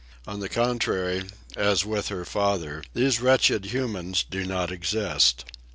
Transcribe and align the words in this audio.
On 0.25 0.39
the 0.39 0.49
contrary, 0.49 1.25
as 1.55 1.85
with 1.85 2.07
her 2.07 2.25
father, 2.25 2.83
these 2.95 3.21
wretched 3.21 3.65
humans 3.65 4.25
do 4.27 4.43
not 4.47 4.71
exist. 4.71 5.45